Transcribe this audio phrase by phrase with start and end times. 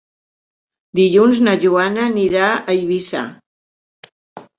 [0.99, 3.23] Dilluns na Joana anirà a Eivissa.